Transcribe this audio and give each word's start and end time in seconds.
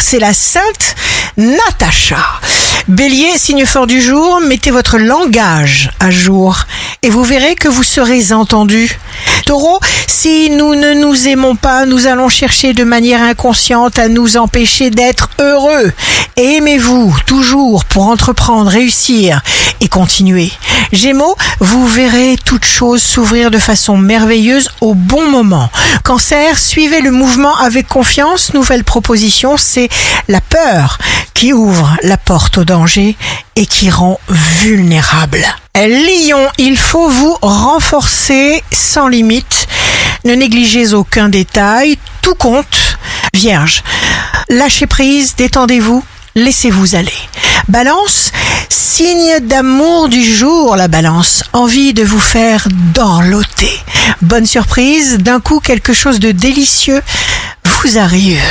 C'est 0.00 0.18
la 0.18 0.34
sainte 0.34 0.94
Natacha. 1.36 2.18
Bélier, 2.88 3.38
signe 3.38 3.64
fort 3.64 3.86
du 3.86 4.00
jour, 4.00 4.40
mettez 4.40 4.70
votre 4.70 4.98
langage 4.98 5.90
à 6.00 6.10
jour 6.10 6.64
et 7.02 7.08
vous 7.08 7.24
verrez 7.24 7.54
que 7.54 7.68
vous 7.68 7.82
serez 7.82 8.32
entendu. 8.32 8.98
Si 10.06 10.48
nous 10.48 10.76
ne 10.76 10.94
nous 10.94 11.26
aimons 11.26 11.56
pas, 11.56 11.84
nous 11.84 12.06
allons 12.06 12.28
chercher 12.28 12.72
de 12.72 12.84
manière 12.84 13.20
inconsciente 13.20 13.98
à 13.98 14.06
nous 14.06 14.36
empêcher 14.36 14.90
d'être 14.90 15.28
heureux. 15.40 15.92
Aimez-vous 16.36 17.16
toujours 17.26 17.84
pour 17.84 18.06
entreprendre, 18.06 18.70
réussir 18.70 19.42
et 19.80 19.88
continuer. 19.88 20.52
Gémeaux, 20.92 21.36
vous 21.58 21.84
verrez 21.88 22.36
toute 22.44 22.64
chose 22.64 23.02
s'ouvrir 23.02 23.50
de 23.50 23.58
façon 23.58 23.96
merveilleuse 23.96 24.70
au 24.80 24.94
bon 24.94 25.28
moment. 25.28 25.68
Cancer, 26.04 26.56
suivez 26.56 27.00
le 27.00 27.10
mouvement 27.10 27.56
avec 27.56 27.88
confiance. 27.88 28.54
Nouvelle 28.54 28.84
proposition, 28.84 29.56
c'est 29.56 29.88
la 30.28 30.40
peur 30.40 30.98
qui 31.34 31.52
ouvre 31.52 31.96
la 32.04 32.16
porte 32.16 32.58
au 32.58 32.64
danger 32.64 33.16
et 33.56 33.66
qui 33.66 33.90
rend 33.90 34.20
vulnérable. 34.28 35.44
Lion, 35.76 36.48
il 36.58 36.76
faut 36.76 37.08
vous 37.08 37.36
renforcer 37.42 38.62
sans 38.72 39.08
limite. 39.08 39.66
Ne 40.24 40.34
négligez 40.34 40.94
aucun 40.94 41.28
détail, 41.28 41.96
tout 42.22 42.34
compte. 42.34 42.98
Vierge, 43.32 43.82
lâchez 44.48 44.86
prise, 44.86 45.36
détendez-vous, 45.36 46.04
laissez-vous 46.34 46.96
aller. 46.96 47.14
Balance, 47.68 48.32
signe 48.68 49.38
d'amour 49.40 50.08
du 50.08 50.22
jour, 50.22 50.76
la 50.76 50.88
balance. 50.88 51.44
Envie 51.52 51.94
de 51.94 52.02
vous 52.02 52.20
faire 52.20 52.66
dorloter. 52.94 53.72
Bonne 54.22 54.46
surprise, 54.46 55.18
d'un 55.18 55.40
coup 55.40 55.60
quelque 55.60 55.92
chose 55.92 56.18
de 56.18 56.32
délicieux 56.32 57.00
vous 57.64 57.96
arrive. 57.96 58.42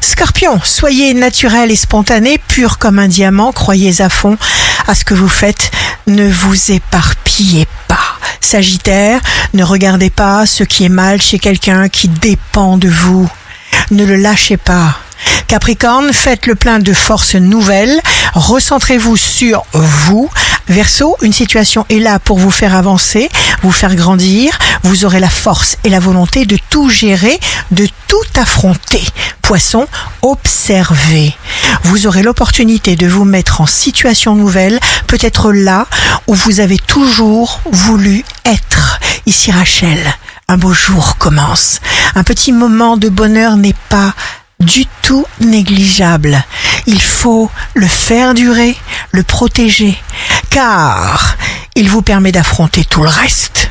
Scorpion, 0.00 0.60
soyez 0.62 1.14
naturel 1.14 1.70
et 1.70 1.76
spontané, 1.76 2.38
pur 2.38 2.78
comme 2.78 2.98
un 2.98 3.08
diamant, 3.08 3.52
croyez 3.52 4.00
à 4.00 4.08
fond 4.08 4.38
à 4.86 4.94
ce 4.94 5.04
que 5.04 5.14
vous 5.14 5.28
faites, 5.28 5.70
ne 6.06 6.30
vous 6.30 6.72
éparpillez 6.72 7.66
pas. 7.88 7.96
Sagittaire, 8.40 9.20
ne 9.54 9.64
regardez 9.64 10.10
pas 10.10 10.46
ce 10.46 10.62
qui 10.62 10.84
est 10.84 10.90
mal 10.90 11.20
chez 11.20 11.38
quelqu'un 11.38 11.88
qui 11.88 12.08
dépend 12.08 12.76
de 12.76 12.88
vous. 12.88 13.28
Ne 13.90 14.04
le 14.04 14.16
lâchez 14.16 14.56
pas. 14.56 14.98
Capricorne, 15.48 16.12
faites 16.12 16.46
le 16.46 16.54
plein 16.54 16.78
de 16.78 16.92
forces 16.92 17.36
nouvelles, 17.36 18.00
recentrez-vous 18.34 19.16
sur 19.16 19.64
vous. 19.72 20.28
Verseau, 20.68 21.16
une 21.22 21.32
situation 21.32 21.86
est 21.88 22.00
là 22.00 22.18
pour 22.18 22.38
vous 22.38 22.50
faire 22.50 22.74
avancer, 22.74 23.28
vous 23.62 23.70
faire 23.70 23.94
grandir, 23.94 24.58
vous 24.82 25.04
aurez 25.04 25.20
la 25.20 25.28
force 25.28 25.76
et 25.84 25.88
la 25.88 26.00
volonté 26.00 26.44
de 26.44 26.58
tout 26.70 26.88
gérer, 26.88 27.38
de 27.70 27.86
tout 28.08 28.16
affronter. 28.40 29.02
Poisson, 29.42 29.86
observez. 30.22 31.36
Vous 31.84 32.06
aurez 32.06 32.22
l'opportunité 32.22 32.96
de 32.96 33.06
vous 33.06 33.24
mettre 33.24 33.60
en 33.60 33.66
situation 33.66 34.34
nouvelle, 34.34 34.80
peut-être 35.06 35.52
là 35.52 35.86
où 36.26 36.34
vous 36.34 36.58
avez 36.58 36.78
toujours 36.78 37.60
voulu 37.70 38.24
être. 38.44 38.98
Ici 39.26 39.52
Rachel, 39.52 39.98
un 40.48 40.56
beau 40.56 40.72
jour 40.72 41.16
commence. 41.18 41.80
Un 42.14 42.24
petit 42.24 42.52
moment 42.52 42.96
de 42.96 43.08
bonheur 43.08 43.56
n'est 43.56 43.76
pas 43.88 44.14
du 44.60 44.86
tout 45.02 45.26
négligeable. 45.40 46.42
Il 46.86 47.02
faut 47.02 47.50
le 47.74 47.86
faire 47.86 48.34
durer, 48.34 48.76
le 49.12 49.22
protéger, 49.22 50.00
car 50.56 51.36
il 51.74 51.90
vous 51.90 52.00
permet 52.00 52.32
d'affronter 52.32 52.82
tout 52.82 53.02
le 53.02 53.10
reste. 53.10 53.56